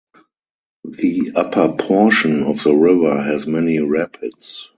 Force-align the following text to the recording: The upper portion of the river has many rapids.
The 0.83 1.31
upper 1.35 1.73
portion 1.73 2.41
of 2.41 2.63
the 2.63 2.73
river 2.73 3.21
has 3.21 3.45
many 3.45 3.77
rapids. 3.81 4.67